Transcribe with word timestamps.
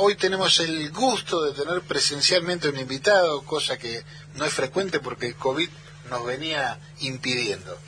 hoy 0.00 0.14
tenemos 0.14 0.58
el 0.60 0.90
gusto 0.90 1.42
de 1.44 1.52
tener 1.52 1.82
presencialmente 1.82 2.68
un 2.68 2.78
invitado, 2.78 3.42
cosa 3.42 3.78
que 3.78 4.02
no 4.34 4.46
es 4.46 4.52
frecuente 4.52 4.98
porque 4.98 5.26
el 5.26 5.36
COVID 5.36 5.68
nos 6.08 6.24
venía 6.24 6.78
impidiendo. 7.00 7.78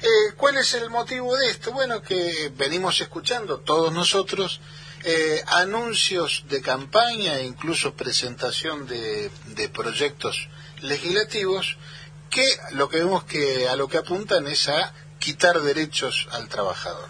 Eh, 0.00 0.34
¿Cuál 0.36 0.56
es 0.58 0.74
el 0.74 0.88
motivo 0.90 1.36
de 1.36 1.50
esto? 1.50 1.72
Bueno, 1.72 2.00
que 2.00 2.52
venimos 2.56 3.00
escuchando 3.00 3.58
todos 3.58 3.92
nosotros 3.92 4.60
eh, 5.02 5.42
anuncios 5.46 6.44
de 6.48 6.62
campaña 6.62 7.38
e 7.38 7.44
incluso 7.44 7.94
presentación 7.94 8.86
de, 8.86 9.30
de 9.46 9.68
proyectos 9.68 10.48
legislativos 10.80 11.76
que 12.30 12.46
lo 12.72 12.88
que 12.88 12.98
vemos 12.98 13.24
que 13.24 13.68
a 13.68 13.74
lo 13.74 13.88
que 13.88 13.98
apuntan 13.98 14.46
es 14.46 14.68
a 14.68 14.92
quitar 15.18 15.60
derechos 15.60 16.28
al 16.30 16.48
trabajador. 16.48 17.08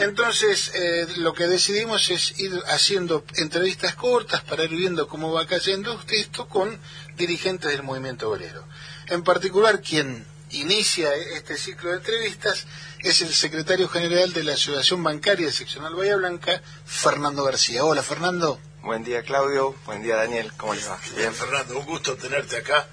Entonces, 0.00 0.72
eh, 0.74 1.06
lo 1.18 1.34
que 1.34 1.46
decidimos 1.46 2.08
es 2.08 2.38
ir 2.38 2.58
haciendo 2.68 3.22
entrevistas 3.36 3.94
cortas 3.94 4.42
para 4.42 4.64
ir 4.64 4.70
viendo 4.70 5.06
cómo 5.06 5.30
va 5.30 5.46
cayendo 5.46 6.02
esto 6.08 6.48
con 6.48 6.80
dirigentes 7.18 7.70
del 7.70 7.82
movimiento 7.82 8.30
obrero. 8.30 8.64
En 9.08 9.22
particular, 9.22 9.82
quien 9.82 10.26
inicia 10.52 11.14
este 11.14 11.58
ciclo 11.58 11.90
de 11.90 11.98
entrevistas 11.98 12.66
es 13.00 13.20
el 13.20 13.34
secretario 13.34 13.90
general 13.90 14.32
de 14.32 14.42
la 14.42 14.54
Asociación 14.54 15.02
Bancaria 15.02 15.52
Seccional 15.52 15.94
Bahía 15.94 16.16
Blanca, 16.16 16.62
Fernando 16.86 17.44
García. 17.44 17.84
Hola, 17.84 18.02
Fernando. 18.02 18.58
Buen 18.80 19.04
día, 19.04 19.22
Claudio. 19.22 19.74
Buen 19.84 20.02
día, 20.02 20.16
Daniel. 20.16 20.50
¿Cómo 20.56 20.72
les 20.72 20.88
va? 20.88 20.98
Bien, 21.14 21.34
Fernando, 21.34 21.78
un 21.78 21.84
gusto 21.84 22.16
tenerte 22.16 22.56
acá 22.56 22.88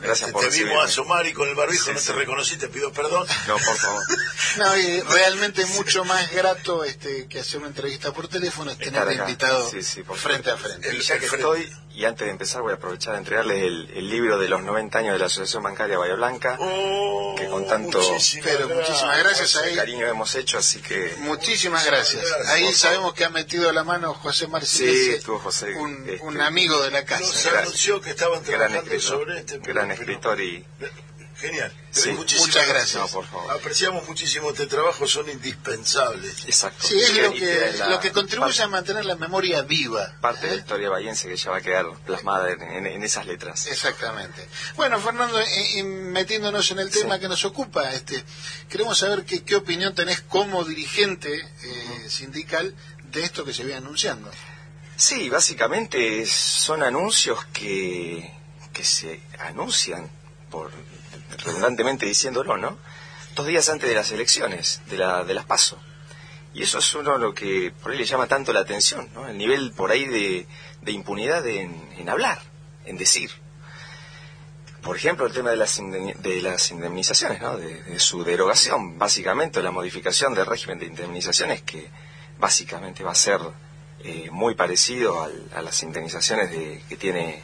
gracias 0.00 0.26
te, 0.28 0.32
por 0.32 0.48
te 0.48 0.50
vimos 0.50 0.84
asomar 0.84 1.26
y 1.26 1.32
con 1.32 1.48
el 1.48 1.54
barbijo 1.54 1.92
no 1.92 2.00
te 2.00 2.12
reconocí, 2.12 2.56
te 2.56 2.68
pido 2.68 2.92
perdón. 2.92 3.26
No, 3.46 3.54
por 3.54 3.76
favor. 3.76 4.02
no, 4.58 4.78
y 4.78 5.00
realmente 5.00 5.64
mucho 5.66 6.04
más 6.04 6.30
grato 6.32 6.84
este 6.84 7.26
que 7.28 7.40
hacer 7.40 7.58
una 7.58 7.68
entrevista 7.68 8.12
por 8.12 8.28
teléfono 8.28 8.70
es 8.70 8.78
tenerte 8.78 9.14
invitado 9.14 9.70
frente 10.14 10.50
a 10.50 10.56
frente. 10.56 10.94
Y 10.94 11.00
ya 11.00 11.18
que 11.18 11.26
estoy, 11.26 11.72
y 11.94 12.04
antes 12.04 12.26
de 12.26 12.30
empezar 12.30 12.62
voy 12.62 12.72
a 12.72 12.76
aprovechar 12.76 13.14
de 13.14 13.18
entregarles 13.18 13.62
el, 13.62 14.08
libro 14.08 14.38
de 14.38 14.48
los 14.48 14.62
90 14.62 14.98
años 14.98 15.12
de 15.14 15.18
la 15.18 15.26
Asociación 15.26 15.62
Bancaria 15.62 15.98
Bahía 15.98 16.14
Blanca, 16.14 16.56
oh, 16.60 17.34
que 17.36 17.46
con 17.46 17.66
tanto 17.66 18.00
pero 18.42 18.68
muchísimas 18.68 19.18
gracias 19.18 19.56
ahí. 19.56 19.74
cariño 19.74 20.06
hemos 20.06 20.34
hecho, 20.34 20.58
así 20.58 20.80
que... 20.80 21.14
Muchísimas 21.18 21.86
gracias. 21.86 22.24
Ahí 22.48 22.72
sabemos 22.72 23.14
que 23.14 23.24
ha 23.24 23.30
metido 23.30 23.72
la 23.72 23.84
mano 23.84 24.14
José 24.14 24.48
Marcelo, 24.48 24.92
sí, 24.92 25.10
estuvo 25.10 25.38
José, 25.38 25.74
un, 25.76 26.08
este, 26.08 26.24
un, 26.24 26.40
amigo 26.40 26.82
de 26.82 26.90
la 26.90 27.04
casa. 27.04 27.24
se 27.24 27.50
anunció 27.50 28.00
que 28.00 28.10
estaban 28.10 28.42
trabajando 28.42 29.00
sobre 29.00 29.38
este... 29.40 29.58
Gran 29.58 29.90
escritor 29.90 30.40
y 30.40 30.64
Genial. 31.42 31.72
muchas 32.16 32.68
gracias. 32.68 33.16
Apreciamos 33.50 34.06
muchísimo 34.06 34.50
este 34.50 34.66
trabajo, 34.66 35.08
son 35.08 35.28
indispensables. 35.28 36.44
Exacto. 36.44 36.86
Sí, 36.86 37.00
es 37.00 37.16
lo 37.16 37.32
que, 37.32 37.74
lo 37.88 37.98
que 37.98 38.12
contribuye 38.12 38.62
a 38.62 38.68
mantener 38.68 39.04
la 39.04 39.16
memoria 39.16 39.62
viva. 39.62 40.14
Parte 40.20 40.42
de 40.42 40.52
la 40.52 40.54
¿eh? 40.54 40.58
historia 40.60 40.88
bahiense 40.88 41.28
que 41.28 41.36
ya 41.36 41.50
va 41.50 41.56
a 41.56 41.60
quedar 41.60 41.86
plasmada 42.06 42.52
en, 42.52 43.02
esas 43.02 43.26
letras. 43.26 43.66
Exactamente. 43.66 44.46
Bueno, 44.76 45.00
Fernando, 45.00 45.36
metiéndonos 45.84 46.70
en 46.70 46.78
el 46.78 46.90
tema 46.90 47.18
que 47.18 47.26
nos 47.26 47.44
ocupa, 47.44 47.92
este, 47.92 48.22
queremos 48.68 48.96
saber 48.98 49.24
qué, 49.24 49.42
qué 49.42 49.56
opinión 49.56 49.96
tenés 49.96 50.20
como 50.20 50.62
dirigente 50.64 51.34
eh, 51.34 52.06
sindical 52.08 52.72
de 53.02 53.24
esto 53.24 53.44
que 53.44 53.52
se 53.52 53.64
viene 53.64 53.78
anunciando. 53.78 54.30
Sí, 54.94 55.28
básicamente 55.28 56.24
son 56.24 56.84
anuncios 56.84 57.44
que, 57.46 58.32
que 58.72 58.84
se 58.84 59.20
anuncian 59.40 60.08
por 60.48 60.70
redundantemente 61.44 62.06
diciéndolo, 62.06 62.56
¿no? 62.56 62.78
Dos 63.34 63.46
días 63.46 63.68
antes 63.68 63.88
de 63.88 63.94
las 63.94 64.10
elecciones, 64.12 64.82
de, 64.88 64.98
la, 64.98 65.24
de 65.24 65.34
las 65.34 65.46
PASO. 65.46 65.78
Y 66.54 66.62
eso 66.62 66.78
es 66.78 66.94
uno 66.94 67.16
lo 67.16 67.32
que 67.32 67.72
por 67.82 67.92
ahí 67.92 67.98
le 67.98 68.04
llama 68.04 68.26
tanto 68.26 68.52
la 68.52 68.60
atención, 68.60 69.08
¿no? 69.14 69.26
El 69.26 69.38
nivel 69.38 69.72
por 69.72 69.90
ahí 69.90 70.04
de, 70.06 70.46
impunidad 70.92 71.46
en, 71.46 72.08
hablar, 72.08 72.40
en 72.84 72.98
decir. 72.98 73.30
Por 74.82 74.96
ejemplo, 74.96 75.26
el 75.26 75.32
tema 75.32 75.50
de 75.50 75.56
las, 75.56 75.78
de 75.78 76.42
las 76.42 76.70
indemnizaciones, 76.70 77.40
¿no? 77.40 77.56
De, 77.56 77.98
su 77.98 78.22
derogación, 78.22 78.98
básicamente, 78.98 79.62
la 79.62 79.70
modificación 79.70 80.34
del 80.34 80.44
régimen 80.44 80.78
de 80.78 80.86
indemnizaciones, 80.86 81.62
que 81.62 81.88
básicamente 82.38 83.02
va 83.02 83.12
a 83.12 83.14
ser 83.14 83.40
eh, 84.04 84.28
muy 84.30 84.54
parecido 84.54 85.26
a 85.54 85.62
las 85.62 85.82
indemnizaciones 85.82 86.50
de, 86.50 86.82
que 86.86 86.96
tiene 86.98 87.42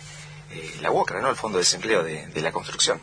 eh, 0.50 0.76
la 0.82 0.90
UOCRA, 0.90 1.22
¿no? 1.22 1.30
El 1.30 1.36
Fondo 1.36 1.56
de 1.56 1.62
Desempleo 1.62 2.02
de 2.02 2.42
la 2.42 2.52
Construcción. 2.52 3.00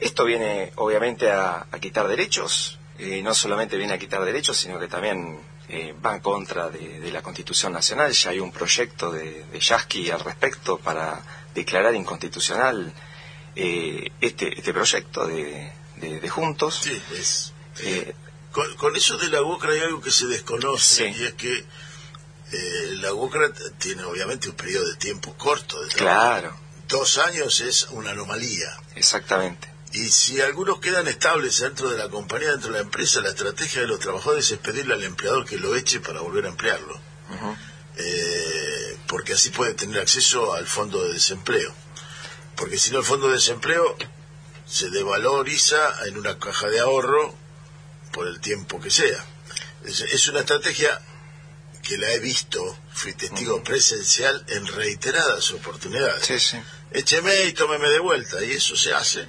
Esto 0.00 0.24
viene 0.24 0.72
obviamente 0.76 1.30
a, 1.30 1.66
quitar 1.80 2.06
derechos, 2.06 2.78
y 2.98 3.22
no 3.22 3.34
solamente 3.34 3.76
viene 3.76 3.94
a 3.94 3.98
quitar 3.98 4.24
derechos, 4.24 4.56
sino 4.56 4.78
que 4.78 4.88
también 4.88 5.40
eh, 5.68 5.94
va 6.04 6.14
en 6.14 6.20
contra 6.20 6.68
de, 6.68 7.10
la 7.10 7.22
Constitución 7.22 7.72
Nacional. 7.72 8.12
Ya 8.12 8.30
hay 8.30 8.40
un 8.40 8.52
proyecto 8.52 9.10
de, 9.10 9.44
de 9.44 9.60
Yasky 9.60 10.10
al 10.10 10.20
respecto 10.20 10.78
para 10.78 11.20
declarar 11.54 11.94
inconstitucional 11.94 12.92
eh, 13.56 14.12
este, 14.20 14.56
este 14.56 14.72
proyecto 14.72 15.26
de, 15.26 15.72
Juntos. 16.30 16.80
Sí, 16.84 17.02
es. 17.18 17.52
Eh, 17.80 18.14
con, 18.52 18.94
eso 18.94 19.16
de 19.18 19.28
la 19.28 19.42
UOCRA 19.42 19.72
hay 19.72 19.80
algo 19.80 20.00
que 20.00 20.12
se 20.12 20.26
desconoce 20.26 21.10
y 21.10 21.24
es 21.24 21.34
que 21.34 21.64
la 23.00 23.12
UOCRA 23.14 23.52
tiene 23.78 24.04
obviamente 24.04 24.48
un 24.48 24.54
periodo 24.54 24.88
de 24.88 24.96
tiempo 24.96 25.34
corto 25.34 25.80
de. 25.82 25.88
Claro. 25.88 26.54
Dos 26.86 27.18
años 27.18 27.60
es 27.60 27.88
una 27.90 28.10
anomalía. 28.10 28.68
Exactamente. 28.94 29.68
Y 29.92 30.10
si 30.10 30.40
algunos 30.40 30.80
quedan 30.80 31.08
estables 31.08 31.60
dentro 31.60 31.88
de 31.88 31.96
la 31.96 32.08
compañía, 32.08 32.50
dentro 32.50 32.70
de 32.72 32.78
la 32.78 32.84
empresa, 32.84 33.20
la 33.20 33.30
estrategia 33.30 33.80
de 33.80 33.86
los 33.86 33.98
trabajadores 33.98 34.50
es 34.50 34.58
pedirle 34.58 34.94
al 34.94 35.04
empleador 35.04 35.46
que 35.46 35.56
lo 35.56 35.74
eche 35.74 36.00
para 36.00 36.20
volver 36.20 36.44
a 36.44 36.48
emplearlo. 36.48 37.00
Eh, 37.96 38.98
porque 39.06 39.32
así 39.32 39.50
puede 39.50 39.74
tener 39.74 40.00
acceso 40.00 40.52
al 40.52 40.66
fondo 40.66 41.02
de 41.04 41.14
desempleo. 41.14 41.74
Porque 42.54 42.78
si 42.78 42.90
no, 42.90 42.98
el 42.98 43.04
fondo 43.04 43.28
de 43.28 43.34
desempleo 43.34 43.96
se 44.66 44.90
devaloriza 44.90 46.06
en 46.06 46.18
una 46.18 46.38
caja 46.38 46.68
de 46.68 46.80
ahorro 46.80 47.34
por 48.12 48.26
el 48.26 48.40
tiempo 48.40 48.80
que 48.80 48.90
sea. 48.90 49.24
Es, 49.84 50.28
una 50.28 50.40
estrategia 50.40 51.00
que 51.82 51.96
la 51.96 52.12
he 52.12 52.18
visto, 52.18 52.78
fui 52.92 53.14
testigo 53.14 53.62
presencial 53.62 54.44
en 54.48 54.66
reiteradas 54.66 55.50
oportunidades. 55.52 56.26
Sí, 56.26 56.38
sí. 56.38 56.58
Écheme 56.90 57.44
y 57.44 57.52
tómeme 57.52 57.88
de 57.88 58.00
vuelta, 58.00 58.44
y 58.44 58.52
eso 58.52 58.76
se 58.76 58.92
hace 58.92 59.28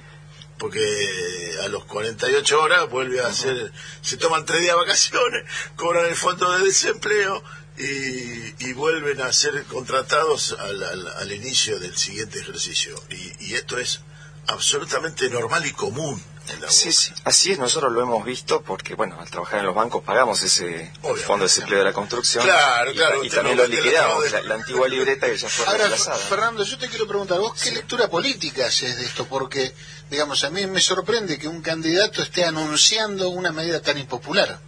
porque 0.60 1.56
a 1.64 1.68
los 1.68 1.86
48 1.86 2.60
horas 2.60 2.90
vuelve 2.90 3.20
a 3.22 3.28
hacer, 3.28 3.72
se 4.02 4.18
toman 4.18 4.44
tres 4.44 4.60
días 4.60 4.76
de 4.76 4.82
vacaciones, 4.82 5.44
cobran 5.76 6.04
el 6.04 6.14
fondo 6.14 6.52
de 6.52 6.66
desempleo 6.66 7.42
y, 7.78 8.72
vuelven 8.74 9.20
a 9.22 9.32
ser 9.32 9.64
contratados 9.64 10.56
al, 10.58 11.32
inicio 11.32 11.78
del 11.80 11.96
siguiente 11.96 12.38
ejercicio. 12.38 12.94
Y, 13.10 13.54
esto 13.54 13.78
es 13.78 14.00
absolutamente 14.46 15.28
normal 15.30 15.66
y 15.66 15.72
común. 15.72 16.22
La 16.60 16.70
sí, 16.70 16.92
sí, 16.92 17.12
así 17.24 17.52
es, 17.52 17.58
nosotros 17.58 17.92
lo 17.92 18.02
hemos 18.02 18.24
visto 18.24 18.62
porque, 18.62 18.94
bueno, 18.94 19.20
al 19.20 19.30
trabajar 19.30 19.60
en 19.60 19.66
los 19.66 19.74
bancos 19.74 20.02
pagamos 20.02 20.42
ese 20.42 20.92
fondo 21.24 21.44
de 21.44 21.48
desempleo 21.48 21.78
de 21.78 21.84
la 21.84 21.92
construcción. 21.92 22.42
Claro, 22.42 22.92
claro. 22.92 23.24
Y, 23.24 23.30
también 23.30 23.56
lo 23.56 23.66
liquidamos, 23.66 24.32
la, 24.44 24.54
antigua 24.54 24.88
libreta 24.88 25.26
que 25.26 25.36
ya 25.36 25.48
fue 25.48 25.66
Ahora, 25.66 25.78
reemplazada. 25.78 26.16
Fernando, 26.16 26.64
yo 26.64 26.78
te 26.78 26.88
quiero 26.88 27.06
preguntar, 27.06 27.38
¿vos 27.38 27.60
qué 27.62 27.70
lectura 27.70 28.08
política 28.08 28.66
haces 28.66 28.96
de 28.98 29.04
esto? 29.04 29.26
Porque 29.26 29.72
digamos, 30.10 30.42
a 30.42 30.50
mí 30.50 30.66
me 30.66 30.80
sorprende 30.80 31.38
que 31.38 31.46
un 31.46 31.62
candidato 31.62 32.22
esté 32.22 32.44
anunciando 32.44 33.30
una 33.30 33.52
medida 33.52 33.80
tan 33.80 33.96
impopular. 33.96 34.58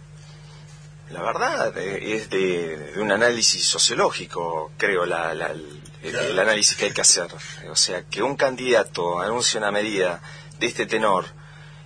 La 1.11 1.21
verdad 1.21 1.77
eh, 1.77 2.15
es 2.15 2.29
de, 2.29 2.93
un 2.97 3.11
análisis 3.11 3.67
sociológico, 3.67 4.71
creo, 4.77 5.05
la, 5.05 5.31
el, 5.33 6.39
análisis 6.39 6.77
que 6.77 6.85
hay 6.85 6.91
que 6.93 7.01
hacer. 7.01 7.27
O 7.69 7.75
sea, 7.75 8.03
que 8.03 8.23
un 8.23 8.35
candidato 8.35 9.19
anuncie 9.19 9.59
una 9.59 9.71
medida 9.71 10.21
de 10.59 10.67
este 10.67 10.85
tenor 10.85 11.25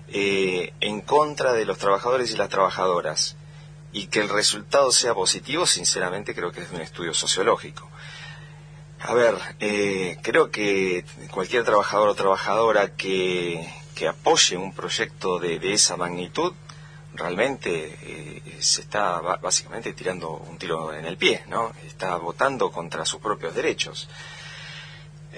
eh, 0.09 0.73
en 0.79 1.01
contra 1.01 1.53
de 1.53 1.65
los 1.65 1.77
trabajadores 1.77 2.31
y 2.31 2.37
las 2.37 2.49
trabajadoras 2.49 3.35
y 3.91 4.07
que 4.07 4.19
el 4.19 4.29
resultado 4.29 4.91
sea 4.91 5.13
positivo, 5.13 5.65
sinceramente 5.65 6.35
creo 6.35 6.51
que 6.51 6.61
es 6.61 6.69
de 6.69 6.75
un 6.75 6.81
estudio 6.81 7.13
sociológico. 7.13 7.89
A 8.99 9.13
ver, 9.13 9.35
eh, 9.59 10.17
creo 10.21 10.49
que 10.49 11.05
cualquier 11.31 11.63
trabajador 11.63 12.09
o 12.09 12.15
trabajadora 12.15 12.95
que, 12.95 13.67
apoye 14.07 14.57
un 14.57 14.73
proyecto 14.73 15.39
de, 15.39 15.73
esa 15.73 15.97
magnitud 15.97 16.53
realmente 17.13 17.97
eh, 18.01 18.57
se 18.59 18.81
está 18.81 19.19
básicamente 19.19 19.93
tirando 19.93 20.31
un 20.31 20.57
tiro 20.57 20.93
en 20.93 21.05
el 21.05 21.17
pie, 21.17 21.43
¿no? 21.47 21.73
Está 21.85 22.15
votando 22.17 22.71
contra 22.71 23.05
sus 23.05 23.19
propios 23.19 23.55
derechos. 23.55 24.07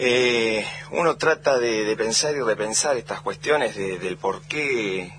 Eh, 0.02 0.66
uno 0.92 1.18
trata 1.18 1.60
de, 1.60 1.94
pensar 1.98 2.34
y 2.34 2.40
repensar 2.40 2.96
estas 2.96 3.20
cuestiones 3.20 3.76
del 3.76 4.16
por 4.18 4.42
qué 4.44 5.12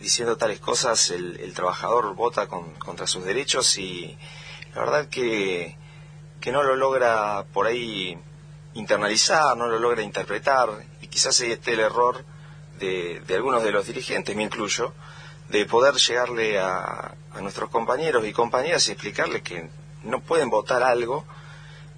diciendo 0.00 0.38
tales 0.38 0.58
cosas 0.58 1.10
el, 1.10 1.52
trabajador 1.54 2.14
vota 2.14 2.46
contra 2.46 3.06
sus 3.06 3.24
derechos 3.24 3.76
y 3.76 4.16
la 4.74 4.80
verdad 4.80 5.08
que 5.08 5.76
que 6.40 6.52
no 6.52 6.62
lo 6.62 6.76
logra 6.76 7.44
por 7.52 7.66
ahí 7.66 8.16
internalizar, 8.74 9.56
no 9.56 9.66
lo 9.66 9.78
logra 9.78 10.02
interpretar, 10.02 10.68
y 11.00 11.08
quizás 11.08 11.40
ahí 11.40 11.52
esté 11.52 11.72
el 11.72 11.80
error 11.80 12.24
de, 12.78 13.22
algunos 13.30 13.62
de 13.64 13.72
los 13.72 13.86
dirigentes, 13.86 14.36
me 14.36 14.42
incluyo, 14.42 14.92
de 15.48 15.64
poder 15.64 15.94
llegarle 15.94 16.58
a, 16.58 17.14
nuestros 17.40 17.68
compañeros 17.68 18.24
y 18.26 18.32
compañeras 18.32 18.88
y 18.88 18.92
explicarles 18.92 19.42
que 19.42 19.68
no 20.04 20.20
pueden 20.20 20.48
votar 20.48 20.82
algo 20.82 21.26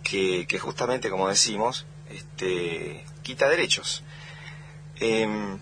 que, 0.03 0.47
justamente, 0.59 1.11
como 1.11 1.29
decimos, 1.29 1.87
este, 2.19 3.05
quita 3.23 3.49
derechos. 3.49 4.03
Em, 4.97 5.59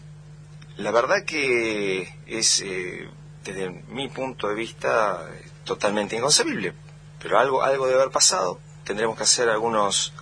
la 0.76 0.90
verdad 0.90 1.24
que 1.24 2.14
es, 2.26 2.60
eh, 2.62 3.08
desde 3.44 3.70
mi 3.88 4.08
punto 4.08 4.48
de 4.48 4.54
vista, 4.54 5.28
totalmente 5.64 6.16
inconcebible, 6.16 6.74
pero 7.20 7.38
algo, 7.38 7.62
algo 7.62 7.86
debe 7.86 8.00
haber 8.00 8.12
pasado. 8.12 8.60
Tendremos 8.84 9.16
que 9.16 9.24
hacer 9.24 9.48
algunos, 9.48 10.12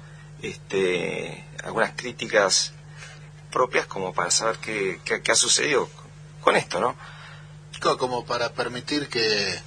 este, 0.43 1.45
algunas 1.63 1.93
críticas 1.93 2.73
propias 3.53 3.87
como 3.87 4.13
para 4.13 4.31
saber 4.31 4.57
qué, 4.59 5.01
qué 5.05 5.33
ha 5.33 5.37
sucedido 5.37 5.89
con 6.41 6.57
esto, 6.57 6.81
¿no? 6.81 6.97
Como 7.99 8.25
para 8.25 8.53
permitir 8.53 9.09
que 9.09 9.61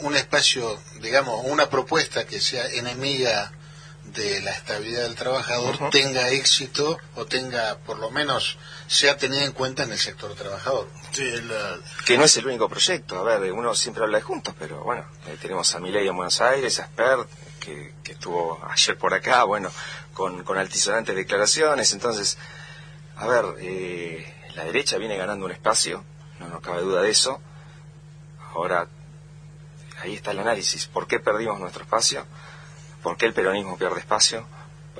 un 0.00 0.14
espacio, 0.14 0.78
digamos, 1.00 1.44
una 1.46 1.70
propuesta 1.70 2.26
que 2.26 2.38
sea 2.38 2.66
enemiga 2.66 3.52
de 4.12 4.40
la 4.42 4.52
estabilidad 4.52 5.02
del 5.02 5.14
trabajador 5.14 5.90
tenga 5.90 6.28
éxito 6.30 6.98
o 7.14 7.26
tenga, 7.26 7.78
por 7.78 7.98
lo 7.98 8.10
menos, 8.10 8.58
sea 8.86 9.16
tenida 9.16 9.44
en 9.44 9.52
cuenta 9.52 9.84
en 9.84 9.92
el 9.92 9.98
sector 9.98 10.34
trabajador. 10.34 10.88
Que 12.06 12.18
no 12.18 12.24
es 12.24 12.36
el 12.36 12.46
único 12.46 12.68
proyecto, 12.68 13.18
a 13.18 13.22
ver, 13.22 13.52
uno 13.52 13.74
siempre 13.74 14.04
habla 14.04 14.18
de 14.18 14.22
juntos, 14.22 14.54
pero 14.58 14.82
bueno, 14.82 15.04
tenemos 15.40 15.74
a 15.74 15.80
Milei 15.80 16.08
en 16.08 16.16
Buenos 16.16 16.40
Aires, 16.40 16.78
a 16.80 16.86
Spert, 16.86 17.28
que, 17.60 17.92
estuvo 18.04 18.60
ayer 18.68 18.98
por 18.98 19.14
acá, 19.14 19.44
bueno, 19.44 19.70
con, 20.12 20.42
con 20.42 20.58
altisonantes 20.58 21.14
declaraciones, 21.14 21.92
entonces, 21.92 22.38
a 23.16 23.26
ver, 23.26 23.44
eh, 23.60 24.34
la 24.54 24.64
derecha 24.64 24.98
viene 24.98 25.16
ganando 25.16 25.46
un 25.46 25.52
espacio, 25.52 26.04
no, 26.38 26.48
no 26.48 26.60
cabe 26.60 26.82
duda 26.82 27.02
de 27.02 27.10
eso, 27.10 27.40
ahora 28.52 28.88
ahí 30.02 30.14
está 30.14 30.32
el 30.32 30.40
análisis. 30.40 30.86
¿Por 30.86 31.06
qué 31.06 31.20
perdimos 31.20 31.60
nuestro 31.60 31.84
espacio? 31.84 32.26
¿Por 33.02 33.16
qué 33.16 33.26
el 33.26 33.34
peronismo 33.34 33.78
pierde 33.78 34.00
espacio? 34.00 34.46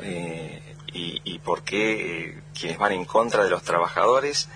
Eh, 0.02 0.62
y, 0.92 1.38
por 1.38 1.62
qué 1.62 2.24
eh, 2.24 2.42
quienes 2.58 2.78
van 2.78 2.92
en 2.92 3.04
contra 3.04 3.44
de 3.44 3.50
los 3.50 3.62
trabajadores 3.62 4.48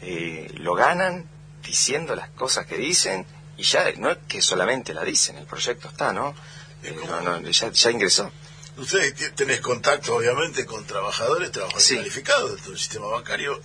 eh, 0.00 0.50
lo 0.56 0.74
ganan 0.74 1.28
diciendo 1.62 2.14
las 2.14 2.30
cosas 2.30 2.66
que 2.66 2.76
dicen 2.76 3.26
y 3.56 3.62
ya 3.64 3.92
no 3.98 4.10
es 4.10 4.18
que 4.26 4.40
solamente 4.40 4.94
la 4.94 5.04
dicen, 5.04 5.36
el 5.36 5.44
proyecto 5.44 5.88
está, 5.88 6.12
¿no? 6.12 6.34
ya, 6.82 7.90
ingresó. 7.90 8.32
Ustedes 8.76 9.34
tenés 9.34 9.60
contacto, 9.60 10.16
obviamente, 10.16 10.64
con 10.64 10.84
trabajadores, 10.86 11.52
trabajadores 11.52 11.92
calificados 11.92 12.64
del 12.64 12.78
sistema 12.78 13.06
bancario. 13.08 13.60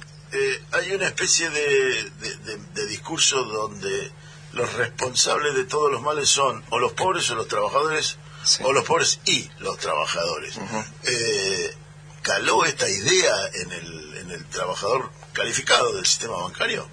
hay 0.71 0.91
una 0.91 1.07
especie 1.07 1.49
de 1.49 2.87
discurso 2.87 3.43
donde 3.43 4.11
los 4.53 4.73
responsables 4.73 5.55
de 5.55 5.63
todos 5.65 5.91
los 5.91 6.01
males 6.01 6.29
son 6.29 6.63
o 6.69 6.79
los 6.79 6.93
pobres 6.93 7.29
o 7.31 7.35
los 7.35 7.47
trabajadores, 7.47 8.17
o 8.63 8.73
los 8.73 8.83
pobres 8.85 9.19
y 9.25 9.49
los 9.59 9.77
trabajadores. 9.77 10.57
Eh, 11.03 11.73
¿Caló 12.21 12.65
esta 12.65 12.89
idea 12.89 13.33
en 13.53 13.71
el, 13.71 14.17
en 14.17 14.31
el 14.31 14.45
trabajador 14.45 15.11
calificado 15.33 15.93
del 15.93 16.05
sistema 16.05 16.37
bancario? 16.37 16.87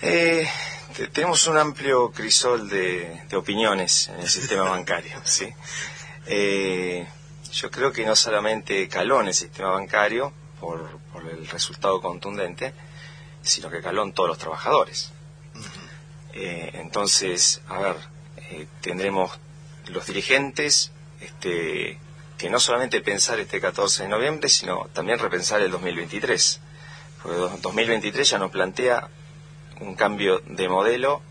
Eh, 0.00 0.48
tenemos 1.12 1.46
un 1.48 1.58
amplio 1.58 2.10
crisol 2.10 2.68
de, 2.68 3.24
opiniones 3.34 4.08
en 4.08 4.20
el 4.20 4.28
sistema 4.28 4.64
bancario, 4.70 5.20
¿sí? 5.24 5.52
Eh, 6.26 7.06
yo 7.52 7.70
creo 7.70 7.92
que 7.92 8.04
no 8.04 8.14
solamente 8.14 8.88
caló 8.88 9.20
en 9.20 9.28
el 9.28 9.34
sistema 9.34 9.70
bancario 9.70 10.32
por, 10.60 10.98
por 11.12 11.26
el 11.26 11.46
resultado 11.48 12.00
contundente, 12.00 12.74
sino 13.42 13.70
que 13.70 13.80
caló 13.80 14.02
en 14.02 14.12
todos 14.12 14.28
los 14.28 14.38
trabajadores. 14.38 15.12
Eh, 16.32 16.70
entonces, 16.74 17.60
a 17.68 17.78
ver, 17.78 17.96
eh, 18.36 18.66
tendremos 18.80 19.38
los 19.90 20.06
dirigentes 20.06 20.92
este, 21.20 21.98
que 22.36 22.50
no 22.50 22.60
solamente 22.60 23.00
pensar 23.00 23.40
este 23.40 23.60
14 23.60 24.04
de 24.04 24.08
noviembre, 24.08 24.48
sino 24.48 24.88
también 24.92 25.18
repensar 25.18 25.60
el 25.60 25.70
2023. 25.70 26.60
Porque 27.22 27.38
2023 27.60 28.30
ya 28.30 28.38
nos 28.38 28.50
plantea 28.50 29.08
un 29.80 29.94
cambio 29.94 30.40
de 30.46 30.68
modelo, 30.68 31.22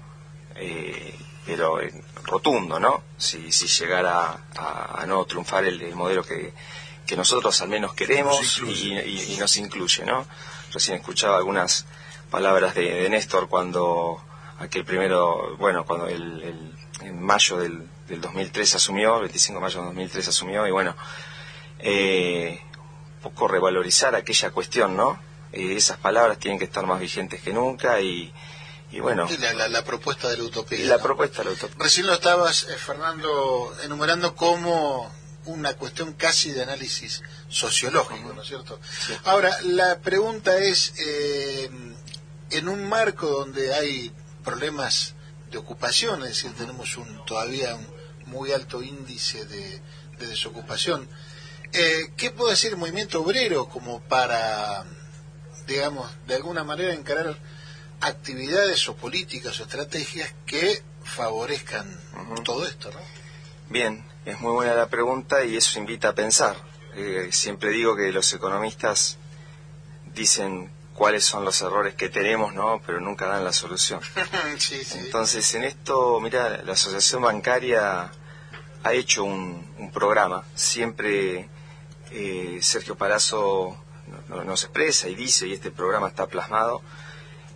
eh, 0.56 1.16
pero 1.46 1.80
rotundo, 2.24 2.80
¿no? 2.80 3.04
Si, 3.18 3.52
si 3.52 3.68
llegara 3.68 4.48
a, 4.58 5.06
no 5.08 5.24
triunfar 5.26 5.64
el, 5.64 5.96
modelo 5.96 6.24
que, 6.24 6.54
que, 7.06 7.16
nosotros 7.16 7.62
al 7.62 7.70
menos 7.70 7.94
queremos 7.94 8.60
y, 8.60 9.38
nos 9.40 9.56
incluye, 9.56 10.06
¿no? 10.06 10.26
Recién 10.74 10.98
escuchaba 10.98 11.38
algunas 11.38 11.86
palabras 12.30 12.76
de, 12.76 13.04
de 13.04 13.10
Néstor 13.10 13.48
cuando 13.48 14.22
aquel 14.60 14.84
primero, 14.84 15.56
bueno, 15.58 15.86
cuando 15.86 16.08
el, 16.08 16.74
en 17.02 17.22
mayo 17.22 17.58
del, 17.58 17.88
del 18.08 18.22
2003 18.22 18.76
asumió, 18.76 19.20
25 19.20 19.60
de 19.60 19.62
mayo 19.62 19.80
del 19.80 19.88
2003 19.90 20.28
asumió, 20.28 20.68
y 20.68 20.72
bueno, 20.72 20.96
eh, 21.80 22.60
un 23.18 23.22
poco 23.22 23.48
revalorizar 23.48 24.16
aquella 24.16 24.52
cuestión, 24.52 24.96
¿no? 24.96 25.20
Eh, 25.52 25.76
esas 25.76 25.98
palabras 25.98 26.40
tienen 26.40 26.60
que 26.60 26.66
estar 26.66 26.86
más 26.86 27.00
vigentes 27.00 27.42
que 27.42 27.54
nunca 27.54 28.00
y, 28.02 28.34
y 28.92 29.00
bueno. 29.00 29.28
la, 29.70 29.84
propuesta 29.84 30.30
de 30.30 30.38
la 30.38 30.44
utopía. 30.44 30.86
La 30.86 31.02
propuesta 31.02 31.40
de 31.40 31.46
la 31.46 31.52
utopía. 31.52 31.76
Recién 31.80 32.08
lo 32.08 32.14
estabas, 32.14 32.64
eh, 32.64 32.78
Fernando, 32.78 33.76
enumerando 33.84 34.36
como 34.36 35.12
una 35.46 35.76
cuestión 35.76 36.14
casi 36.14 36.52
de 36.52 36.64
análisis 36.64 37.22
sociológico, 37.48 38.34
¿no 38.34 38.42
es 38.42 38.48
cierto? 38.50 38.80
Ahora, 39.24 39.56
la 39.64 40.00
pregunta 40.00 40.58
es, 40.58 40.94
en 40.98 42.68
un 42.68 42.90
marco 42.90 43.28
donde 43.28 43.74
hay 43.74 44.12
problemas 44.44 45.16
de 45.52 45.58
ocupación, 45.58 46.22
es 46.24 46.30
decir, 46.30 46.54
tenemos 46.54 46.98
un, 46.98 47.26
todavía 47.26 47.76
un 47.76 47.88
muy 48.26 48.52
alto 48.52 48.84
índice 48.84 49.46
de, 49.46 49.82
desocupación. 50.20 51.08
Eh, 51.72 52.12
¿Qué 52.18 52.32
puede 52.32 52.52
decir 52.52 52.72
el 52.72 52.78
movimiento 52.78 53.22
obrero 53.22 53.70
como 53.70 54.02
para, 54.02 54.84
digamos, 55.68 56.10
de 56.26 56.36
alguna 56.36 56.64
manera 56.64 56.94
encarar 56.94 57.38
actividades 58.02 58.88
o 58.90 58.96
políticas 58.96 59.60
o 59.60 59.64
estrategias 59.64 60.34
que 60.46 60.82
favorezcan 61.04 61.88
todo 62.44 62.66
esto? 62.66 62.90
¿no? 62.92 63.00
Bien, 63.70 64.04
es 64.26 64.40
muy 64.40 64.54
buena 64.54 64.74
la 64.74 64.90
pregunta 64.90 65.46
y 65.46 65.56
eso 65.56 65.78
invita 65.78 66.10
a 66.10 66.16
pensar. 66.16 66.58
Eh, 66.96 67.30
siempre 67.32 67.70
digo 67.70 67.96
que 67.96 68.12
los 68.12 68.34
economistas 68.34 69.18
dicen 70.16 70.72
cuáles 70.98 71.24
son 71.24 71.46
los 71.46 71.62
errores 71.62 71.94
que 71.94 72.10
tenemos, 72.10 72.56
¿no? 72.56 72.82
Pero 72.84 73.00
nunca 73.00 73.28
dan 73.28 73.44
la 73.44 73.54
solución. 73.54 74.02
Entonces, 74.96 75.54
en 75.54 75.64
esto, 75.64 76.20
mira, 76.20 76.64
la 76.64 76.74
Asociación 76.74 77.22
Bancaria 77.22 78.12
ha 78.84 78.94
hecho 78.94 79.24
un, 79.24 79.92
programa. 79.94 80.44
Siempre 80.56 81.50
eh, 82.12 82.60
Sergio 82.62 82.96
Palazzo 82.96 83.78
nos 84.28 84.64
expresa 84.64 85.08
y 85.08 85.14
dice, 85.14 85.48
y 85.48 85.54
este 85.54 85.70
programa 85.70 86.08
está 86.08 86.26
plasmado, 86.26 86.82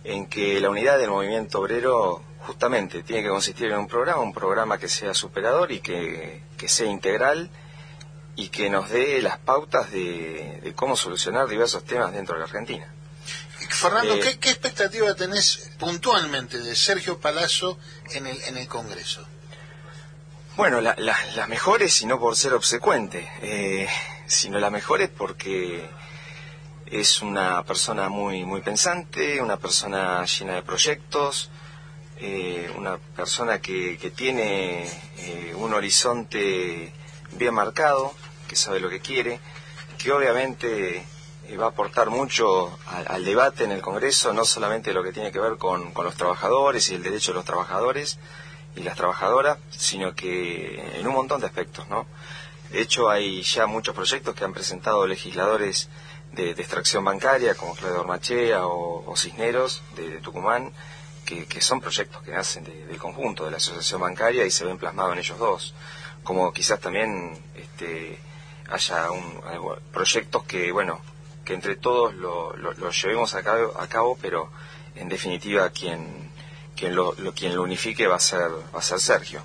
en 0.04 0.26
que 0.26 0.60
la 0.60 0.70
unidad 0.70 0.98
del 0.98 1.10
movimiento 1.10 1.60
obrero 1.60 2.22
justamente 2.46 3.02
tiene 3.02 3.24
que 3.24 3.28
consistir 3.28 3.72
en 3.72 3.78
un 3.78 3.88
programa, 3.88 4.22
un 4.22 4.32
programa 4.32 4.78
que 4.78 4.88
sea 4.88 5.14
superador 5.14 5.72
y 5.72 5.80
que, 5.80 6.42
sea 6.66 6.86
integral 6.86 7.50
y 8.36 8.48
que 8.48 8.70
nos 8.70 8.88
dé 8.88 9.20
las 9.20 9.38
pautas 9.38 9.90
de 9.90 10.72
cómo 10.76 10.96
solucionar 10.96 11.48
diversos 11.48 11.84
temas 11.84 12.12
dentro 12.12 12.36
de 12.36 12.40
la 12.40 12.46
Argentina. 12.46 12.92
Fernando, 13.72 14.18
¿qué, 14.20 14.50
expectativa 14.50 15.14
tenés 15.14 15.70
puntualmente 15.78 16.58
de 16.58 16.76
Sergio 16.76 17.18
Palazzo 17.18 17.78
en 18.12 18.26
el, 18.26 18.40
en 18.42 18.58
el 18.58 18.68
Congreso? 18.68 19.26
Bueno, 20.56 20.80
las 20.80 20.98
la, 20.98 21.46
mejores, 21.46 22.02
y 22.02 22.06
no 22.06 22.20
por 22.20 22.36
ser 22.36 22.52
obsecuente, 22.52 23.30
eh, 23.40 23.88
sino 24.26 24.58
las 24.58 24.70
mejores 24.70 25.08
porque 25.08 25.88
es 26.86 27.22
una 27.22 27.64
persona 27.64 28.10
muy, 28.10 28.44
muy 28.44 28.60
pensante, 28.60 29.40
una 29.40 29.56
persona 29.56 30.24
llena 30.26 30.56
de 30.56 30.62
proyectos, 30.62 31.50
eh, 32.18 32.70
una 32.76 32.98
persona 32.98 33.60
que, 33.60 33.96
que 33.96 34.10
tiene 34.10 34.86
eh, 35.18 35.54
un 35.56 35.72
horizonte 35.72 36.92
bien 37.32 37.54
marcado, 37.54 38.12
que 38.46 38.54
sabe 38.54 38.78
lo 38.78 38.90
que 38.90 39.00
quiere, 39.00 39.40
que 39.96 40.12
obviamente 40.12 41.06
va 41.56 41.66
a 41.66 41.68
aportar 41.68 42.10
mucho 42.10 42.78
al, 42.86 43.24
debate 43.24 43.64
en 43.64 43.72
el 43.72 43.82
Congreso, 43.82 44.32
no 44.32 44.44
solamente 44.44 44.92
lo 44.92 45.02
que 45.02 45.12
tiene 45.12 45.32
que 45.32 45.40
ver 45.40 45.56
con, 45.56 45.92
los 45.94 46.14
trabajadores 46.16 46.88
y 46.90 46.94
el 46.94 47.02
derecho 47.02 47.32
de 47.32 47.36
los 47.36 47.44
trabajadores 47.44 48.18
y 48.76 48.82
las 48.82 48.96
trabajadoras, 48.96 49.58
sino 49.70 50.14
que 50.14 50.98
en 50.98 51.06
un 51.06 51.14
montón 51.14 51.40
de 51.40 51.46
aspectos, 51.46 51.88
¿no? 51.88 52.06
De 52.70 52.80
hecho, 52.80 53.10
hay 53.10 53.42
ya 53.42 53.66
muchos 53.66 53.94
proyectos 53.94 54.34
que 54.34 54.44
han 54.44 54.54
presentado 54.54 55.06
legisladores 55.06 55.90
de, 56.32 56.50
extracción 56.52 57.04
bancaria, 57.04 57.54
como 57.54 57.74
Claudio 57.74 58.04
Machea 58.04 58.66
o, 58.66 59.14
Cisneros, 59.16 59.82
de, 59.94 60.20
Tucumán, 60.20 60.72
que, 61.24 61.60
son 61.60 61.80
proyectos 61.80 62.22
que 62.22 62.30
nacen 62.30 62.64
del 62.64 62.98
conjunto 62.98 63.44
de 63.44 63.50
la 63.50 63.56
asociación 63.58 64.00
bancaria 64.00 64.44
y 64.46 64.50
se 64.50 64.64
ven 64.64 64.78
plasmados 64.78 65.12
en 65.12 65.18
ellos 65.18 65.38
dos. 65.38 65.74
Como 66.24 66.52
quizás 66.52 66.80
también 66.80 67.36
este, 67.54 68.18
haya 68.70 69.08
proyectos 69.92 70.44
que, 70.44 70.72
bueno, 70.72 71.00
que 71.44 71.54
entre 71.54 71.76
todos 71.76 72.14
lo, 72.14 72.54
llevemos 72.90 73.34
a 73.34 73.42
cabo, 73.42 73.78
a 73.78 73.86
cabo, 73.88 74.18
pero 74.20 74.50
en 74.94 75.08
definitiva 75.08 75.70
quien, 75.70 76.30
quien, 76.76 76.94
lo, 76.94 77.14
quien 77.34 77.54
lo 77.54 77.62
unifique 77.62 78.06
va 78.06 78.16
a 78.16 78.20
ser, 78.20 78.50
va 78.74 78.78
a 78.78 78.82
ser 78.82 79.00
Sergio. 79.00 79.42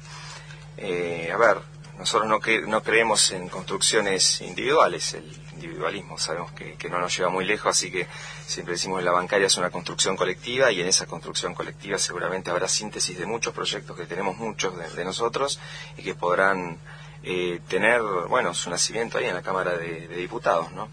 Eh, 0.77 1.31
a 1.33 1.37
ver, 1.37 1.57
nosotros 1.97 2.29
no, 2.29 2.39
no 2.67 2.83
creemos 2.83 3.31
en 3.31 3.49
construcciones 3.49 4.41
individuales, 4.41 5.13
el 5.13 5.47
individualismo 5.57 6.17
sabemos 6.17 6.51
que, 6.51 6.89
no 6.89 6.99
nos 6.99 7.15
lleva 7.15 7.29
muy 7.29 7.45
lejos, 7.45 7.75
así 7.75 7.91
que 7.91 8.07
siempre 8.45 8.73
decimos 8.73 8.99
que 8.99 9.05
la 9.05 9.11
bancaria 9.11 9.47
es 9.47 9.57
una 9.57 9.69
construcción 9.69 10.15
colectiva 10.15 10.71
y 10.71 10.81
en 10.81 10.87
esa 10.87 11.05
construcción 11.05 11.53
colectiva 11.53 11.97
seguramente 11.97 12.49
habrá 12.49 12.67
síntesis 12.67 13.17
de 13.17 13.25
muchos 13.25 13.53
proyectos 13.53 13.97
que 13.97 14.05
tenemos 14.05 14.37
muchos 14.37 14.73
de, 14.95 15.03
nosotros 15.03 15.59
y 15.97 16.03
que 16.03 16.15
podrán 16.15 16.77
eh, 17.23 17.59
tener, 17.67 18.01
bueno, 18.29 18.53
su 18.53 18.69
nacimiento 18.69 19.17
ahí 19.17 19.25
en 19.25 19.33
la 19.33 19.41
Cámara 19.41 19.77
de, 19.77 20.07
Diputados, 20.07 20.71
¿no? 20.71 20.89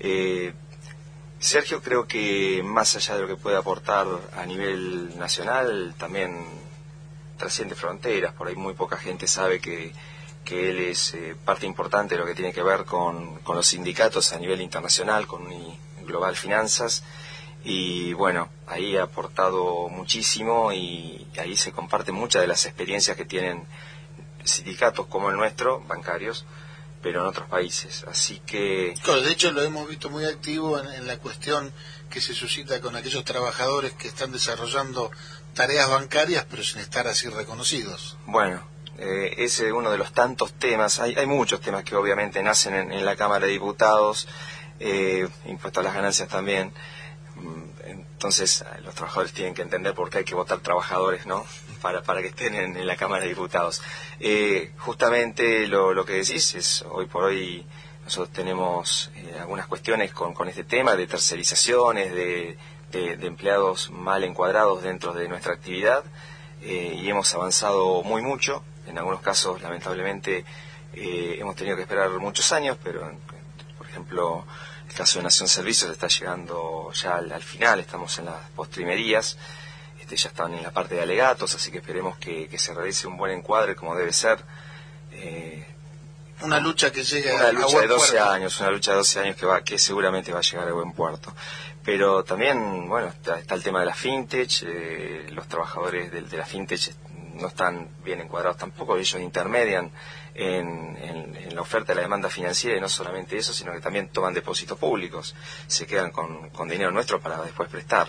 Eh, 0.00 0.52
Sergio 1.38 1.82
creo 1.82 2.06
que 2.06 2.62
más 2.64 2.96
allá 2.96 3.14
de 3.14 3.22
lo 3.22 3.28
que 3.28 3.36
puede 3.36 3.56
aportar 3.56 4.06
a 4.36 4.46
nivel 4.46 5.18
nacional, 5.18 5.94
también 5.98 6.44
trasciende 7.36 7.74
fronteras, 7.74 8.32
por 8.34 8.48
ahí 8.48 8.56
muy 8.56 8.74
poca 8.74 8.96
gente 8.96 9.26
sabe 9.26 9.60
que, 9.60 9.92
que 10.44 10.70
él 10.70 10.78
es 10.80 11.14
eh, 11.14 11.36
parte 11.44 11.66
importante 11.66 12.14
de 12.14 12.20
lo 12.20 12.26
que 12.26 12.34
tiene 12.34 12.52
que 12.52 12.62
ver 12.62 12.84
con, 12.84 13.40
con, 13.40 13.56
los 13.56 13.66
sindicatos 13.66 14.32
a 14.32 14.38
nivel 14.38 14.60
internacional, 14.62 15.26
con 15.26 15.46
Global 16.06 16.36
Finanzas, 16.36 17.02
y 17.64 18.12
bueno, 18.12 18.48
ahí 18.66 18.96
ha 18.96 19.04
aportado 19.04 19.88
muchísimo 19.88 20.72
y 20.72 21.26
ahí 21.38 21.56
se 21.56 21.72
comparten 21.72 22.14
muchas 22.14 22.42
de 22.42 22.48
las 22.48 22.64
experiencias 22.64 23.16
que 23.16 23.24
tienen 23.24 23.66
sindicatos 24.44 25.06
como 25.06 25.30
el 25.30 25.36
nuestro, 25.36 25.80
bancarios, 25.80 26.46
pero 27.06 27.20
en 27.20 27.26
otros 27.28 27.48
países. 27.48 28.04
Así 28.08 28.42
que... 28.44 28.92
Claro, 29.04 29.22
de 29.22 29.30
hecho 29.30 29.52
lo 29.52 29.62
hemos 29.62 29.88
visto 29.88 30.10
muy 30.10 30.24
activo 30.24 30.76
en, 30.80 31.06
la 31.06 31.18
cuestión 31.18 31.72
que 32.10 32.20
se 32.20 32.34
suscita 32.34 32.80
con 32.80 32.96
aquellos 32.96 33.24
trabajadores 33.24 33.92
que 33.92 34.08
están 34.08 34.32
desarrollando 34.32 35.12
tareas 35.54 35.88
bancarias 35.88 36.44
pero 36.50 36.64
sin 36.64 36.80
estar 36.80 37.06
así 37.06 37.28
reconocidos. 37.28 38.18
Bueno, 38.26 38.60
eh, 38.98 39.34
ese 39.38 39.68
es 39.68 39.72
uno 39.72 39.92
de 39.92 39.98
los 39.98 40.12
tantos 40.14 40.52
temas. 40.54 40.98
Hay, 40.98 41.14
hay 41.14 41.26
muchos 41.26 41.60
temas 41.60 41.84
que 41.84 41.94
obviamente 41.94 42.42
nacen 42.42 42.74
en, 42.74 43.04
la 43.04 43.14
Cámara 43.14 43.46
de 43.46 43.52
Diputados, 43.52 44.26
eh, 44.80 45.28
impuestos 45.44 45.82
a 45.82 45.84
las 45.84 45.94
ganancias 45.94 46.28
también. 46.28 46.72
Mm, 47.36 47.66
entonces 47.84 48.64
los 48.84 48.96
trabajadores 48.96 49.32
tienen 49.32 49.54
que 49.54 49.62
entender 49.62 49.94
por 49.94 50.10
qué 50.10 50.18
hay 50.18 50.24
que 50.24 50.34
votar 50.34 50.58
trabajadores, 50.58 51.24
¿no? 51.24 51.46
Para, 51.86 52.02
para 52.02 52.20
que 52.20 52.28
estén 52.34 52.52
en, 52.56 52.84
la 52.84 52.96
Cámara 52.96 53.22
de 53.22 53.28
Diputados. 53.28 53.80
Eh, 54.18 54.72
justamente 54.76 55.68
lo, 55.68 56.04
que 56.04 56.14
decís 56.14 56.52
es, 56.56 56.84
hoy 56.90 57.06
por 57.06 57.22
hoy 57.22 57.64
nosotros 58.04 58.34
tenemos 58.34 59.12
eh, 59.14 59.36
algunas 59.38 59.68
cuestiones 59.68 60.10
con, 60.12 60.48
este 60.48 60.64
tema 60.64 60.96
de 60.96 61.06
tercerizaciones, 61.06 62.12
de, 62.12 62.58
de, 62.90 63.24
empleados 63.24 63.92
mal 63.92 64.24
encuadrados 64.24 64.82
dentro 64.82 65.12
de 65.12 65.28
nuestra 65.28 65.52
actividad 65.52 66.02
eh, 66.60 66.98
y 67.00 67.08
hemos 67.08 67.32
avanzado 67.34 68.02
muy 68.02 68.20
mucho. 68.20 68.64
En 68.88 68.98
algunos 68.98 69.20
casos, 69.20 69.62
lamentablemente, 69.62 70.44
hemos 70.92 71.54
tenido 71.54 71.76
que 71.76 71.82
esperar 71.82 72.10
muchos 72.18 72.50
años, 72.50 72.78
pero, 72.82 73.12
por 73.78 73.86
ejemplo, 73.86 74.44
el 74.88 74.92
caso 74.92 75.20
de 75.20 75.22
Nación 75.22 75.48
Servicios 75.48 75.88
está 75.92 76.08
llegando 76.08 76.90
ya 76.94 77.14
al, 77.14 77.42
final, 77.44 77.78
estamos 77.78 78.18
en 78.18 78.24
las 78.24 78.50
postrimerías, 78.56 79.38
este, 80.06 80.16
ya 80.16 80.28
están 80.28 80.54
en 80.54 80.62
la 80.62 80.70
parte 80.70 80.94
de 80.94 81.02
alegatos, 81.02 81.52
así 81.56 81.72
que 81.72 81.78
esperemos 81.78 82.16
que, 82.18 82.48
se 82.56 82.72
realice 82.72 83.08
un 83.08 83.16
buen 83.16 83.32
encuadre 83.32 83.74
como 83.74 83.96
debe 83.96 84.12
ser. 84.12 84.38
Eh, 85.10 85.66
una 86.42 86.60
lucha 86.60 86.92
que 86.92 87.02
llegue 87.02 87.34
una 87.34 87.50
lucha 87.50 87.80
de 87.80 87.86
12 87.88 88.20
años, 88.20 88.60
una 88.60 88.70
lucha 88.70 88.92
de 88.92 88.98
12 88.98 89.20
años 89.20 89.36
que 89.36 89.46
va, 89.46 89.62
que 89.62 89.78
seguramente 89.78 90.32
va 90.32 90.38
a 90.38 90.42
llegar 90.42 90.68
a 90.68 90.72
buen 90.72 90.92
puerto. 90.92 91.34
Pero 91.84 92.22
también, 92.22 92.88
bueno, 92.88 93.08
está, 93.08 93.40
el 93.52 93.62
tema 93.62 93.80
de 93.80 93.86
la 93.86 93.94
fintech, 93.94 94.62
eh, 94.62 95.26
los 95.32 95.48
trabajadores 95.48 96.12
de, 96.12 96.22
de 96.22 96.36
la 96.36 96.46
fintech 96.46 96.94
no 97.34 97.48
están 97.48 97.88
bien 98.04 98.20
encuadrados 98.20 98.58
tampoco, 98.58 98.96
ellos 98.96 99.20
intermedian 99.20 99.90
en, 100.34 101.54
la 101.54 101.62
oferta 101.62 101.92
de 101.92 101.96
la 101.96 102.02
demanda 102.02 102.28
financiera 102.28 102.76
y 102.76 102.80
no 102.80 102.88
solamente 102.88 103.36
eso, 103.36 103.54
sino 103.54 103.72
que 103.72 103.80
también 103.80 104.08
toman 104.08 104.34
depósitos 104.34 104.78
públicos, 104.78 105.34
se 105.66 105.86
quedan 105.86 106.10
con, 106.10 106.68
dinero 106.68 106.90
nuestro 106.90 107.20
para 107.20 107.40
después 107.42 107.68
prestar. 107.68 108.08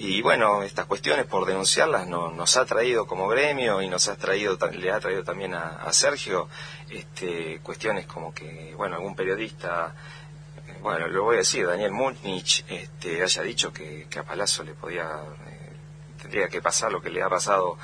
Y 0.00 0.22
bueno, 0.22 0.62
estas 0.62 0.86
cuestiones, 0.86 1.26
por 1.26 1.44
denunciarlas, 1.44 2.06
nos 2.06 2.56
ha 2.56 2.64
traído 2.64 3.04
como 3.04 3.26
gremio 3.26 3.82
y 3.82 3.88
nos 3.88 4.06
ha 4.06 4.14
traído, 4.14 4.56
le 4.70 4.92
ha 4.92 5.00
traído 5.00 5.24
también 5.24 5.54
a, 5.54 5.92
Sergio 5.92 6.48
este, 6.88 7.58
cuestiones 7.64 8.06
como 8.06 8.32
que, 8.32 8.74
bueno, 8.76 8.94
algún 8.94 9.16
periodista, 9.16 9.92
bueno, 10.82 11.08
lo 11.08 11.24
voy 11.24 11.34
a 11.34 11.38
decir, 11.38 11.66
Daniel 11.66 11.90
Munich, 11.90 12.64
este, 12.68 13.24
haya 13.24 13.42
dicho 13.42 13.72
que, 13.72 14.06
a 14.16 14.22
Palazzo 14.22 14.62
le 14.62 14.74
podía, 14.74 15.02
eh, 15.48 15.72
tendría 16.22 16.48
que 16.48 16.62
pasar 16.62 16.92
lo 16.92 17.02
que 17.02 17.10
le 17.10 17.20
ha 17.20 17.28
pasado 17.28 17.76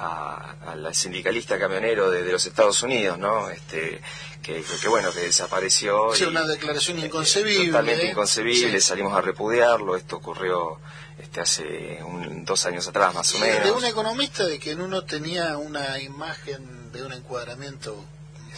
al 0.00 0.94
sindicalista 0.94 1.58
camionero 1.58 2.10
de, 2.10 2.30
los 2.30 2.44
Estados 2.46 2.82
Unidos, 2.82 3.18
¿no? 3.18 3.50
Este, 3.50 4.00
que, 4.42 4.64
bueno, 4.88 5.12
que 5.12 5.20
desapareció. 5.20 6.14
Sí, 6.14 6.24
una 6.24 6.46
declaración 6.46 6.98
inconcebible. 6.98 7.66
Totalmente 7.66 8.06
¿eh? 8.06 8.10
inconcebible, 8.10 8.80
salimos 8.80 9.16
a 9.16 9.20
repudiarlo, 9.20 9.96
esto 9.96 10.16
ocurrió 10.16 10.78
este 11.18 11.40
hace 11.40 11.98
dos 12.44 12.64
años 12.66 12.88
atrás 12.88 13.14
más 13.14 13.34
o 13.34 13.38
menos. 13.38 13.64
De 13.64 13.72
un 13.72 13.84
economista 13.84 14.46
de 14.46 14.58
que 14.58 14.74
uno 14.74 15.04
tenía 15.04 15.58
una 15.58 16.00
imagen 16.00 16.90
de 16.92 17.02
un 17.04 17.12
encuadramiento 17.12 18.02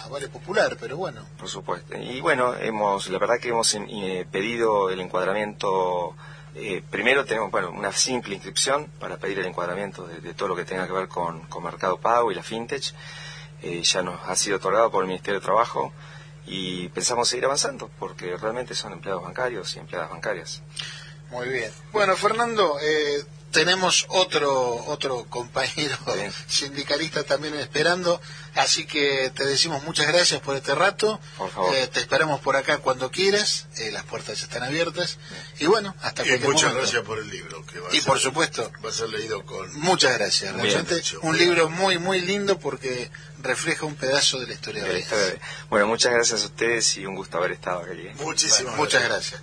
a 0.02 0.08
vale 0.08 0.28
popular, 0.28 0.76
pero 0.80 0.96
bueno. 0.96 1.26
Por 1.38 1.48
supuesto. 1.48 1.96
Y 1.98 2.20
bueno, 2.20 2.54
hemos, 2.56 3.08
la 3.08 3.18
verdad 3.18 3.38
que 3.40 3.48
hemos 3.48 3.74
eh, 3.74 4.26
pedido 4.30 4.90
el 4.90 5.00
encuadramiento 5.00 6.14
eh, 6.54 6.82
primero 6.90 7.24
tenemos 7.24 7.50
bueno, 7.50 7.70
una 7.70 7.92
simple 7.92 8.34
inscripción 8.34 8.86
para 8.98 9.16
pedir 9.16 9.38
el 9.38 9.46
encuadramiento 9.46 10.06
de, 10.06 10.34
todo 10.34 10.48
lo 10.48 10.56
que 10.56 10.64
tenga 10.64 10.86
que 10.86 10.92
ver 10.92 11.08
con, 11.08 11.48
Mercado 11.62 11.98
Pago 11.98 12.30
y 12.30 12.34
la 12.34 12.42
FinTech. 12.42 12.94
Eh, 13.62 13.82
ya 13.82 14.02
nos 14.02 14.20
ha 14.28 14.34
sido 14.36 14.56
otorgado 14.56 14.90
por 14.90 15.04
el 15.04 15.08
Ministerio 15.08 15.38
de 15.40 15.44
Trabajo 15.44 15.92
y 16.46 16.88
pensamos 16.88 17.28
seguir 17.28 17.44
avanzando 17.44 17.88
porque 17.98 18.36
realmente 18.36 18.74
son 18.74 18.92
empleados 18.92 19.22
bancarios 19.22 19.74
y 19.76 19.78
empleadas 19.78 20.10
bancarias. 20.10 20.62
Muy 21.30 21.48
bien. 21.48 21.70
Bueno, 21.92 22.16
Fernando, 22.16 22.76
eh, 22.82 23.24
tenemos 23.52 24.06
otro 24.08 24.84
otro 24.86 25.26
compañero 25.28 25.96
sindicalista 26.48 27.22
también 27.22 27.54
esperando, 27.54 28.20
así 28.54 28.86
que 28.86 29.30
te 29.34 29.44
decimos 29.44 29.82
muchas 29.84 30.08
gracias 30.08 30.40
por 30.40 30.56
este 30.56 30.74
rato. 30.74 31.20
Por 31.38 31.50
favor. 31.50 31.74
Eh, 31.74 31.86
te 31.86 32.00
esperamos 32.00 32.40
por 32.40 32.56
acá 32.56 32.78
cuando 32.78 33.10
quieras, 33.10 33.66
eh, 33.76 33.92
las 33.92 34.04
puertas 34.04 34.42
están 34.42 34.62
abiertas. 34.62 35.18
Y 35.58 35.66
bueno, 35.66 35.94
hasta 36.02 36.24
que 36.24 36.38
muchas 36.38 36.74
gracias 36.74 37.02
por 37.02 37.18
el 37.18 37.30
libro. 37.30 37.64
Que 37.66 37.78
va 37.78 37.88
y 37.92 38.00
por 38.00 38.18
supuesto. 38.18 38.70
Va 38.84 38.90
a 38.90 38.92
ser 38.92 39.10
leído 39.10 39.44
con... 39.44 39.72
Muchas 39.80 40.18
gracias. 40.18 40.54
Realmente 40.54 41.02
un 41.22 41.36
libro 41.36 41.68
muy, 41.68 41.98
muy 41.98 42.20
lindo 42.20 42.58
porque 42.58 43.10
refleja 43.42 43.86
un 43.86 43.96
pedazo 43.96 44.40
de 44.40 44.46
la 44.46 44.54
historia 44.54 44.84
de, 44.84 44.92
la 44.92 44.98
historia. 44.98 45.38
Bueno, 45.68 45.86
muchas 45.86 46.12
gracias 46.12 46.42
a 46.42 46.46
ustedes 46.46 46.96
y 46.96 47.06
un 47.06 47.14
gusto 47.14 47.38
haber 47.38 47.52
estado 47.52 47.80
aquí. 47.80 48.08
Muchísimas 48.22 48.76
Muchas 48.76 49.04
gracias. 49.04 49.42